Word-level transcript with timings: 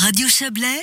Radio 0.00 0.28
Chablais, 0.28 0.82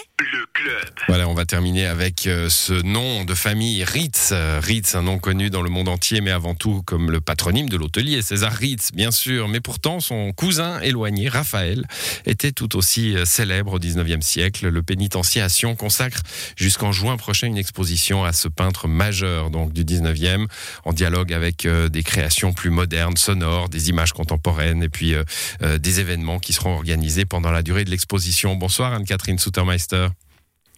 Voilà, 1.08 1.28
on 1.28 1.34
va 1.34 1.46
terminer 1.46 1.86
avec 1.86 2.28
euh, 2.28 2.50
ce 2.50 2.74
nom 2.74 3.24
de 3.24 3.34
famille 3.34 3.84
Ritz. 3.84 4.30
Euh, 4.32 4.60
Ritz, 4.62 4.96
un 4.96 5.04
nom 5.04 5.20
connu 5.20 5.50
dans 5.50 5.62
le 5.62 5.70
monde 5.70 5.88
entier, 5.88 6.22
mais 6.22 6.32
avant 6.32 6.56
tout 6.56 6.82
comme 6.86 7.12
le 7.12 7.22
patronyme 7.22 7.70
de 7.70 7.78
l'hôtelier, 7.78 8.22
César 8.22 8.52
Ritz, 8.52 8.92
bien 8.94 9.12
sûr. 9.12 9.48
Mais 9.48 9.62
pourtant, 9.62 10.00
son 10.00 10.32
cousin 10.34 10.80
éloigné, 10.82 11.30
Raphaël, 11.30 11.86
était 12.26 12.52
tout 12.52 12.76
aussi 12.76 13.16
euh, 13.16 13.26
célèbre 13.26 13.74
au 13.74 13.80
19e 13.80 14.22
siècle. 14.22 14.68
Le 14.68 14.84
pénitencier 14.84 15.42
à 15.42 15.50
Sion 15.50 15.76
consacre 15.76 16.22
jusqu'en 16.56 16.92
juin 16.92 17.18
prochain 17.18 17.48
une 17.48 17.58
exposition 17.58 18.24
à 18.24 18.34
ce 18.34 18.48
peintre 18.48 18.88
majeur 18.88 19.50
donc 19.50 19.74
du 19.74 19.86
19e, 19.86 20.48
en 20.86 20.94
dialogue 20.94 21.34
avec 21.34 21.68
des 21.68 22.04
créations 22.04 22.54
plus 22.54 22.70
modernes, 22.70 23.18
sonores, 23.18 23.70
des 23.70 23.90
images 23.90 24.14
contemporaines 24.14 24.84
et 24.84 24.90
puis 24.90 25.16
des 25.62 26.00
événements 26.00 26.40
qui 26.40 26.54
seront 26.54 26.74
organisés 26.74 27.26
pendant 27.26 27.52
la 27.52 27.64
durée 27.64 27.86
de 27.86 27.90
l'exposition. 27.90 28.56
Bonsoir 28.56 28.94
Anne-Catherine 28.94 29.40
Soutermeister. 29.40 30.08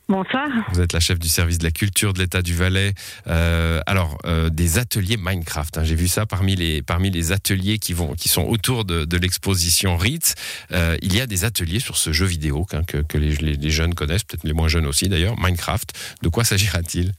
Bonsoir. 0.10 0.50
Vous 0.74 0.82
êtes 0.82 0.92
la 0.94 1.00
chef 1.00 1.20
du 1.20 1.30
service 1.30 1.60
de 1.60 1.64
la 1.64 1.70
culture 1.70 2.14
de 2.14 2.20
l'État 2.20 2.42
du 2.42 2.56
Valais. 2.56 2.96
Euh, 3.28 3.80
alors, 3.86 4.18
euh, 4.26 4.50
des 4.50 4.80
ateliers 4.80 5.18
Minecraft. 5.18 5.78
Hein, 5.78 5.84
J'ai 5.84 5.94
vu 5.94 6.08
ça 6.08 6.26
parmi 6.26 6.56
les 6.56 6.82
parmi 6.82 7.12
les 7.12 7.32
ateliers 7.32 7.78
qui 7.78 7.94
vont 7.94 8.16
qui 8.16 8.28
sont 8.28 8.42
autour 8.42 8.86
de, 8.86 9.18
l'exposition 9.18 9.98
Ritz. 9.98 10.34
Euh, 10.72 10.98
il 11.04 11.16
y 11.16 11.22
a 11.22 11.28
des 11.28 11.46
ateliers 11.46 11.80
sur 11.80 11.96
ce 11.96 12.12
jeu 12.12 12.26
vidéo 12.26 12.66
que, 12.88 13.04
que 13.04 13.18
les, 13.20 13.70
jeunes 13.70 13.94
connaissent, 13.94 14.24
peut-être 14.24 14.46
les 14.46 14.54
moins 14.54 14.68
jeunes 14.68 14.88
aussi 14.88 15.10
d'ailleurs. 15.10 15.36
Minecraft. 15.40 15.94
De 16.24 16.30
quoi 16.30 16.44
s'agira-t-il? 16.44 17.14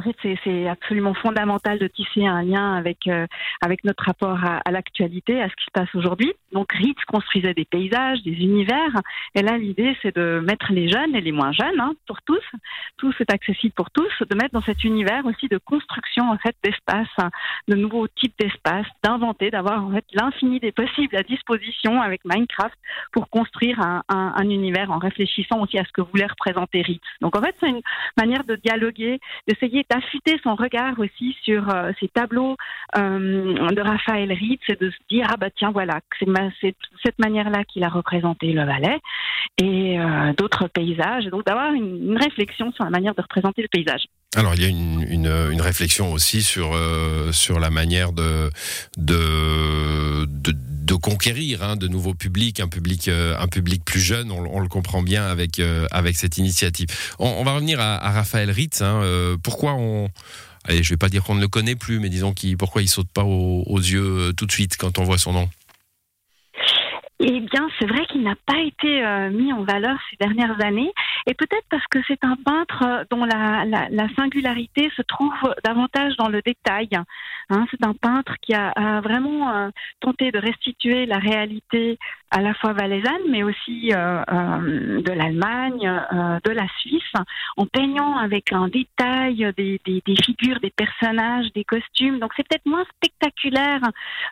En 0.00 0.02
fait, 0.02 0.36
c'est 0.44 0.66
absolument 0.66 1.12
fondamental 1.12 1.78
de 1.78 1.86
tisser 1.86 2.26
un 2.26 2.42
lien 2.42 2.74
avec, 2.74 3.06
euh, 3.06 3.26
notre 3.84 4.04
rapport 4.04 4.38
à, 4.42 4.70
l'actualité, 4.70 5.42
à 5.42 5.48
ce 5.48 5.54
qui 5.56 5.64
se 5.66 5.70
passe 5.72 5.94
aujourd'hui. 5.94 6.32
Donc, 6.52 6.72
Ritz 6.72 6.98
construisait 7.06 7.52
des 7.52 7.66
paysages, 7.66 8.22
des 8.22 8.32
univers. 8.32 8.90
Et 9.34 9.42
là, 9.42 9.58
l'idée, 9.58 9.94
c'est 10.00 10.16
de 10.16 10.42
mettre 10.46 10.72
les 10.72 10.88
jeunes 10.88 11.14
et 11.14 11.20
les 11.20 11.32
moins 11.32 11.52
jeunes, 11.52 11.78
hein, 11.78 11.92
pour 12.06 12.22
tous, 12.22 12.42
tous 12.96 13.14
est 13.20 13.30
accessible 13.30 13.74
pour 13.74 13.90
tous, 13.90 14.10
de 14.28 14.34
mettre 14.34 14.52
dans 14.52 14.62
cet 14.62 14.84
univers 14.84 15.24
aussi 15.26 15.48
de 15.48 15.58
construction, 15.58 16.30
en 16.30 16.38
fait, 16.38 16.56
d'espace, 16.64 17.08
de 17.68 17.74
nouveaux 17.74 18.08
types 18.08 18.34
d'espace, 18.38 18.86
d'inventer, 19.04 19.50
d'avoir, 19.50 19.84
en 19.84 19.92
fait, 19.92 20.04
l'infini 20.14 20.60
des 20.60 20.72
possibles 20.72 21.16
à 21.16 21.22
disposition 21.22 22.00
avec 22.00 22.24
Minecraft 22.24 22.78
pour 23.12 23.28
construire 23.28 23.80
un, 23.80 24.02
un 24.08 24.48
univers 24.48 24.90
en 24.90 24.98
réfléchissant 24.98 25.60
aussi 25.60 25.78
à 25.78 25.84
ce 25.84 25.92
que 25.92 26.00
voulait 26.00 26.26
représenter 26.26 26.80
Ritz. 26.80 27.02
Donc, 27.20 27.36
en 27.36 27.42
fait, 27.42 27.54
c'est 27.60 27.68
une 27.68 27.82
manière 28.16 28.44
de 28.44 28.56
dialoguer 28.56 29.20
d'essayer 29.46 29.84
d'affûter 29.90 30.38
son 30.42 30.54
regard 30.54 30.98
aussi 30.98 31.36
sur 31.42 31.68
euh, 31.68 31.90
ces 32.00 32.08
tableaux 32.08 32.56
euh, 32.96 33.70
de 33.70 33.80
Raphaël 33.80 34.32
Ritz 34.32 34.60
et 34.68 34.76
de 34.76 34.90
se 34.90 34.96
dire 35.10 35.26
ah 35.30 35.36
bah 35.36 35.48
tiens 35.56 35.72
voilà 35.72 36.00
c'est 36.18 36.68
de 36.68 36.74
cette 37.04 37.18
manière-là 37.18 37.64
qu'il 37.64 37.82
a 37.84 37.88
représenté 37.88 38.52
le 38.52 38.64
Valais 38.64 38.98
et 39.58 39.98
euh, 39.98 40.32
d'autres 40.36 40.68
paysages 40.68 41.26
donc 41.26 41.44
d'avoir 41.44 41.72
une, 41.72 42.16
réflexion 42.16 42.70
sur 42.72 42.84
la 42.84 42.90
manière 42.90 43.14
de 43.14 43.22
représenter 43.22 43.62
le 43.62 43.68
paysage. 43.68 44.04
Alors 44.36 44.54
il 44.54 44.62
y 44.62 44.64
a 44.64 44.68
une, 44.68 45.02
une, 45.08 45.26
une 45.52 45.60
réflexion 45.60 46.12
aussi 46.12 46.42
sur 46.42 46.76
sur 47.32 47.58
la 47.58 47.70
manière 47.70 48.12
de 48.12 48.50
de 50.80 50.94
conquérir 50.94 51.62
hein, 51.62 51.76
de 51.76 51.88
nouveaux 51.88 52.14
publics, 52.14 52.60
un 52.60 52.68
public, 52.68 53.08
euh, 53.08 53.36
un 53.38 53.46
public 53.48 53.84
plus 53.84 54.00
jeune. 54.00 54.30
On, 54.30 54.60
le 54.60 54.68
comprend 54.68 55.02
bien 55.02 55.24
avec 55.26 55.58
euh, 55.58 55.86
avec 55.90 56.16
cette 56.16 56.38
initiative. 56.38 56.88
On, 57.18 57.44
va 57.44 57.54
revenir 57.54 57.80
à, 57.80 57.98
Raphaël 58.10 58.50
Ritz. 58.50 58.82
Hein, 58.82 59.00
euh, 59.02 59.36
pourquoi 59.42 59.74
on 59.74 60.08
Allez, 60.64 60.82
je 60.82 60.90
vais 60.90 60.98
pas 60.98 61.08
dire 61.08 61.22
qu'on 61.24 61.34
ne 61.34 61.40
le 61.40 61.48
connaît 61.48 61.74
plus, 61.74 62.00
mais 62.00 62.10
disons 62.10 62.34
qui, 62.34 62.54
pourquoi 62.54 62.82
il 62.82 62.88
saute 62.88 63.08
pas 63.08 63.24
aux, 63.24 63.78
yeux 63.78 64.34
tout 64.36 64.44
de 64.44 64.52
suite 64.52 64.76
quand 64.76 64.98
on 64.98 65.04
voit 65.04 65.16
son 65.16 65.32
nom? 65.32 65.48
Eh 67.18 67.40
bien, 67.40 67.66
c'est 67.78 67.86
vrai 67.86 68.04
qu'il 68.12 68.22
n'a 68.22 68.34
pas 68.44 68.58
été 68.58 69.30
mis 69.32 69.54
en 69.54 69.64
valeur 69.64 69.96
ces 70.10 70.16
dernières 70.16 70.62
années, 70.62 70.92
et 71.30 71.34
peut-être 71.34 71.64
parce 71.70 71.86
que 71.86 72.00
c'est 72.08 72.24
un 72.24 72.34
peintre 72.34 73.06
dont 73.08 73.24
la, 73.24 73.64
la, 73.64 74.08
singularité 74.16 74.90
se 74.96 75.02
trouve 75.02 75.32
davantage 75.62 76.16
dans 76.16 76.28
le 76.28 76.42
détail. 76.42 76.88
Hein, 77.50 77.66
c'est 77.70 77.84
un 77.86 77.94
peintre 77.94 78.34
qui 78.42 78.52
a, 78.52 79.00
vraiment 79.00 79.54
euh, 79.54 79.68
tenté 80.00 80.32
de 80.32 80.40
restituer 80.40 81.06
la 81.06 81.18
réalité 81.18 82.00
à 82.30 82.40
la 82.40 82.54
fois 82.54 82.72
valaisanne, 82.72 83.22
mais 83.28 83.42
aussi 83.42 83.92
euh, 83.92 84.22
euh, 84.30 85.02
de 85.02 85.12
l'Allemagne, 85.12 85.90
de 86.44 86.50
la 86.50 86.66
Suisse, 86.78 87.12
en 87.56 87.66
peignant 87.66 88.16
avec 88.16 88.52
un 88.52 88.68
détail 88.68 89.52
des, 89.56 89.80
figures, 90.24 90.60
des 90.60 90.70
personnages, 90.70 91.52
des 91.54 91.64
costumes. 91.64 92.18
Donc 92.18 92.32
c'est 92.36 92.46
peut-être 92.46 92.66
moins 92.66 92.84
spectaculaire 92.96 93.80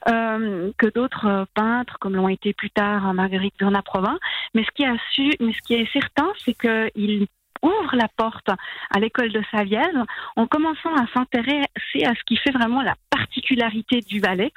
que 0.07 0.95
d'autres 0.95 1.47
peintres, 1.55 1.99
comme 2.01 2.15
l'ont 2.15 2.29
été 2.29 2.53
plus 2.53 2.71
tard 2.71 3.13
Marguerite 3.15 3.55
Bernat-Provin. 3.59 4.19
Mais 4.55 4.65
ce 4.65 4.71
qui 4.75 4.85
a 4.85 4.95
su, 5.13 5.33
mais 5.41 5.53
ce 5.53 5.61
qui 5.67 5.75
est 5.75 5.93
certain, 5.93 6.29
c'est 6.45 6.55
qu'il 6.55 7.27
ouvre 7.63 7.97
la 7.97 8.09
porte 8.17 8.49
à 8.49 8.99
l'école 8.99 9.33
de 9.33 9.43
Savièse 9.51 9.97
en 10.37 10.47
commençant 10.47 10.95
à 10.95 11.07
s'intéresser 11.13 12.05
à 12.05 12.15
ce 12.15 12.23
qui 12.27 12.37
fait 12.37 12.51
vraiment 12.51 12.83
la 12.83 12.95
particularité 13.29 14.01
du 14.01 14.21
Valais, 14.21 14.53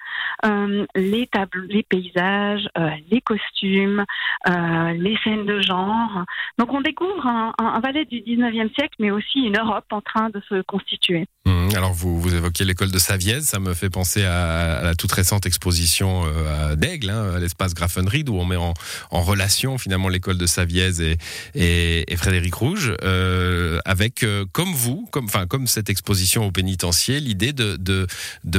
euh, 0.45 0.85
les 0.95 1.27
tableaux, 1.27 1.67
les 1.69 1.83
paysages, 1.83 2.67
euh, 2.77 2.89
les 3.09 3.21
costumes, 3.21 4.05
euh, 4.47 4.93
les 4.93 5.17
scènes 5.23 5.45
de 5.45 5.61
genre. 5.61 6.23
Donc 6.57 6.73
on 6.73 6.81
découvre 6.81 7.25
un, 7.27 7.53
un, 7.59 7.81
du 8.05 8.21
19e 8.21 8.73
siècle, 8.73 8.95
mais 8.99 9.11
aussi 9.11 9.39
une 9.39 9.57
Europe 9.57 9.85
en 9.91 10.01
train 10.01 10.29
de 10.29 10.41
se 10.47 10.61
constituer. 10.61 11.25
Mmh, 11.45 11.75
alors 11.75 11.93
vous, 11.93 12.21
vous 12.21 12.35
évoquez 12.35 12.65
l'école 12.65 12.91
de 12.91 12.99
Savièse, 12.99 13.45
ça 13.45 13.59
me 13.59 13.73
fait 13.73 13.89
penser 13.89 14.23
à, 14.23 14.81
la 14.83 14.95
toute 14.95 15.11
récente 15.11 15.45
exposition 15.45 16.23
d'Aigle, 16.75 17.09
hein, 17.09 17.33
à 17.35 17.39
l'espace 17.39 17.73
Grafenried, 17.73 18.29
où 18.29 18.35
on 18.35 18.45
met 18.45 18.55
en, 18.55 18.73
relation 19.11 19.77
finalement 19.77 20.09
l'école 20.09 20.37
de 20.37 20.45
Savièse 20.45 21.01
et, 21.55 22.15
Frédéric 22.15 22.53
Rouge. 22.53 22.93
Euh, 23.03 23.79
avec, 23.85 24.23
euh, 24.23 24.45
comme 24.51 24.73
vous, 24.73 25.07
comme, 25.11 25.27
comme 25.47 25.67
cette 25.67 25.89
exposition 25.89 26.45
au 26.45 26.51
pénitencier, 26.51 27.19
l'idée 27.19 27.53
de, 27.53 28.07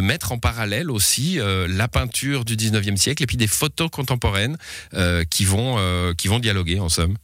mettre 0.01 0.33
en 0.33 0.39
parallèle 0.39 0.91
aussi 0.91 1.39
euh, 1.39 1.69
la 1.69 1.87
peinture 1.87 2.45
du 2.45 2.57
19e 2.57 2.97
siècle 2.97 3.23
et 3.23 3.27
puis 3.27 3.37
des 3.37 3.47
photos 3.47 3.89
contemporaines 3.91 4.57
qui, 5.31 5.45
vont, 5.45 6.13
qui 6.17 6.29
vont 6.29 6.39
dialoguer 6.39 6.81
en 6.81 6.89
somme. 6.89 7.17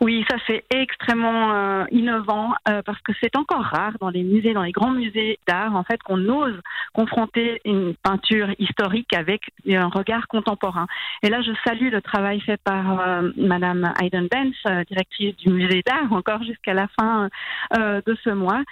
Oui, 0.00 0.24
ça 0.30 0.36
c'est 0.46 0.64
extrêmement 0.70 1.52
euh, 1.54 1.84
innovant 1.90 2.54
euh, 2.68 2.82
parce 2.82 3.00
que 3.02 3.12
c'est 3.20 3.36
encore 3.36 3.62
rare 3.62 3.92
dans 4.00 4.10
les 4.10 4.22
musées, 4.22 4.52
dans 4.52 4.62
les 4.62 4.72
grands 4.72 4.90
musées 4.90 5.38
d'art, 5.46 5.74
en 5.74 5.84
fait, 5.84 6.02
qu'on 6.02 6.28
ose 6.28 6.58
confronter 6.92 7.60
une 7.64 7.94
peinture 7.94 8.48
historique 8.58 9.12
avec 9.14 9.42
un 9.68 9.88
regard 9.88 10.26
contemporain. 10.28 10.86
Et 11.22 11.28
là, 11.28 11.42
je 11.42 11.52
salue 11.64 11.90
le 11.90 12.00
travail 12.00 12.40
fait 12.40 12.60
par 12.62 13.00
euh, 13.00 13.30
Madame 13.36 13.92
Hayden 14.00 14.28
Benz, 14.30 14.54
directrice 14.88 15.36
du 15.36 15.50
musée 15.50 15.82
d'art, 15.84 16.12
encore 16.12 16.42
jusqu'à 16.42 16.74
la 16.74 16.88
fin 16.98 17.28
de 17.76 18.16
ce 18.24 18.30
mois, 18.30 18.62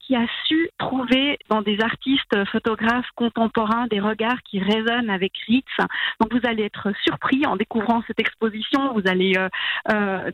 qui 0.00 0.14
a 0.14 0.26
su 0.46 0.68
trouver 0.78 1.38
dans 1.48 1.62
des 1.62 1.80
artistes 1.80 2.44
photographes 2.50 3.08
contemporains 3.14 3.86
des 3.88 4.00
regards 4.00 4.42
qui 4.44 4.60
résonnent 4.60 5.10
avec 5.10 5.32
Ritz. 5.46 5.64
Donc, 6.20 6.32
vous 6.32 6.40
allez 6.44 6.64
être 6.64 6.92
surpris 7.04 7.46
en 7.46 7.56
découvrant 7.56 8.02
cette 8.06 8.20
exposition. 8.20 8.92
Vous 8.94 9.08
allez 9.08 9.34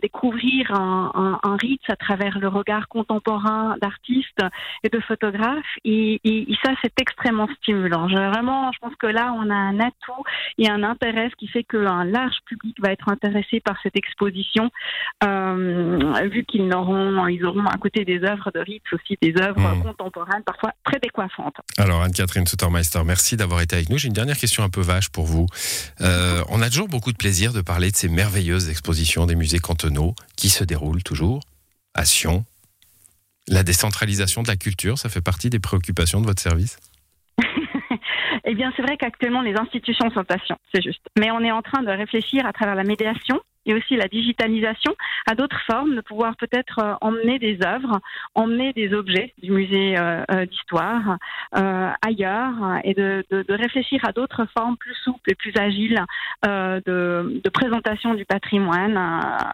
découvrir 0.05 0.71
un, 0.73 1.11
un, 1.15 1.51
un 1.51 1.57
Ritz 1.57 1.83
à 1.89 1.97
travers 1.97 2.39
le 2.39 2.49
regard 2.49 2.89
contemporain 2.89 3.77
d'artistes 3.81 4.43
et 4.83 4.91
de 4.91 5.01
photographes. 5.01 5.75
Et, 5.85 6.21
et, 6.25 6.55
ça, 6.63 6.73
c'est 6.83 6.93
extrêmement 7.01 7.49
stimulant. 7.59 8.07
Je, 8.09 8.21
vraiment, 8.35 8.71
je 8.73 8.79
pense 8.81 8.97
que 8.97 9.07
là, 9.07 9.35
on 9.41 9.49
a 9.51 9.55
un 9.55 9.81
atout 9.81 10.25
et 10.59 10.69
un 10.69 10.83
intérêt 10.83 11.31
qui 11.39 11.49
fait 11.49 11.65
qu'un 11.65 12.05
large 12.05 12.37
public 12.47 12.77
va 12.83 12.91
être 12.93 13.09
intéressé 13.09 13.61
par 13.61 13.77
cette 13.83 13.97
exposition, 13.97 14.71
euh, 15.25 16.29
vu 16.35 16.45
qu'ils 16.45 16.73
auront, 16.75 17.27
ils 17.29 17.45
auront 17.45 17.65
à 17.65 17.79
côté 17.79 18.05
des 18.05 18.21
œuvres 18.25 18.51
de 18.55 18.61
Ritz 18.61 18.83
aussi 18.93 19.17
des 19.23 19.35
œuvres 19.41 19.69
mmh. 19.77 19.83
contemporaines, 19.83 20.43
parfois 20.45 20.73
très 20.85 20.99
décoiffantes. 20.99 21.57
Alors, 21.79 22.03
Anne-Catherine 22.03 22.47
Suttermeister, 22.47 23.01
merci 23.07 23.37
d'avoir 23.37 23.63
été 23.63 23.77
avec 23.77 23.89
nous. 23.89 23.99
J'ai 23.99 24.09
une 24.09 24.15
dernière 24.23 24.37
question 24.37 24.63
un 24.65 24.69
peu 24.69 24.83
vache 24.83 25.09
pour 25.09 25.25
vous. 25.25 25.47
Euh, 26.01 26.43
on 26.51 26.61
a 26.61 26.69
toujours 26.69 26.89
beaucoup 26.89 27.13
de 27.13 27.17
plaisir 27.17 27.53
de 27.53 27.63
parler 27.63 27.91
de 27.91 27.97
ces 27.97 28.09
merveilleuses 28.09 28.69
expositions 28.69 29.25
des 29.27 29.35
musées 29.35 29.59
cantonaux 29.59 29.94
qui 30.37 30.49
se 30.49 30.65
déroule 30.65 31.03
toujours 31.03 31.41
à 31.95 32.05
Sion. 32.05 32.45
La 33.49 33.63
décentralisation 33.63 34.43
de 34.43 34.49
la 34.49 34.57
culture, 34.57 34.99
ça 34.99 35.09
fait 35.09 35.21
partie 35.21 35.51
des 35.51 35.61
préoccupations 35.61 36.21
de 36.21 36.27
votre 36.27 36.43
service? 36.43 36.79
Eh 38.47 38.55
bien, 38.55 38.71
c'est 38.77 38.83
vrai 38.83 38.99
qu'actuellement, 38.99 39.41
les 39.41 39.55
institutions 39.55 40.11
sont 40.11 40.25
à 40.29 40.39
Sion, 40.45 40.59
c'est 40.75 40.83
juste. 40.83 41.01
Mais 41.19 41.31
on 41.31 41.41
est 41.41 41.51
en 41.51 41.63
train 41.63 41.83
de 41.83 41.89
réfléchir 41.89 42.45
à 42.45 42.53
travers 42.53 42.75
la 42.75 42.85
médiation 42.85 43.41
et 43.67 43.75
aussi 43.75 43.97
la 43.97 44.09
digitalisation 44.09 44.95
à 45.27 45.35
d'autres 45.35 45.61
formes, 45.67 45.97
de 45.97 46.01
pouvoir 46.01 46.37
peut-être 46.37 46.79
euh, 46.81 46.95
emmener 47.01 47.39
des 47.39 47.59
œuvres, 47.65 48.01
emmener 48.35 48.73
des 48.73 48.93
objets 48.93 49.33
du 49.43 49.51
musée 49.51 49.99
euh, 49.99 50.23
euh, 50.31 50.47
d'histoire 50.47 51.19
ailleurs 52.03 52.81
et 52.85 52.95
de, 52.95 53.25
réfléchir 53.49 54.01
à 54.05 54.13
d'autres 54.13 54.47
formes 54.57 54.77
plus 54.77 54.95
souples 55.05 55.31
et 55.31 55.35
plus 55.35 55.53
agiles 55.57 56.01
de, 56.45 57.49
présentation 57.53 58.15
du 58.15 58.25
patrimoine, 58.25 58.95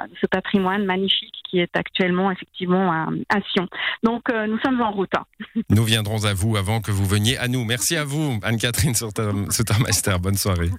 de 0.08 0.16
ce 0.20 0.26
patrimoine 0.26 0.84
magnifique 0.84 1.34
qui 1.48 1.60
est 1.60 1.76
actuellement 1.76 2.30
effectivement 2.30 2.90
à, 3.28 3.40
Sion. 3.52 3.68
Donc 4.02 4.32
nous 4.32 4.58
sommes 4.60 4.80
en 4.80 4.90
route. 4.90 5.12
Nous 5.70 5.84
viendrons 5.84 6.24
à 6.24 6.34
vous 6.34 6.56
avant 6.56 6.80
que 6.80 6.90
vous 6.90 7.04
veniez 7.04 7.36
à 7.36 7.48
nous. 7.48 7.64
Merci 7.64 7.96
à 7.96 8.04
vous, 8.04 8.38
Anne-Catherine 8.42 8.94
Sautermeister. 8.94 10.16
Bonne 10.20 10.36
soirée. 10.36 10.70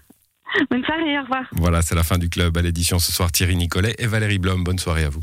Bonne 0.70 0.84
soirée, 0.84 1.18
au 1.18 1.22
revoir. 1.22 1.44
Voilà, 1.54 1.82
c'est 1.82 1.96
la 1.96 2.04
fin 2.04 2.18
du 2.18 2.30
club 2.30 2.58
à 2.58 2.62
l'édition 2.62 3.00
ce 3.00 3.12
soir. 3.12 3.32
Thierry 3.32 3.56
Nicolet 3.56 3.96
et 3.98 4.08
Valérie 4.08 4.40
Blom, 4.40 4.64
bonne 4.64 4.80
soirée 4.80 5.04
à 5.06 5.10
vous. 5.10 5.22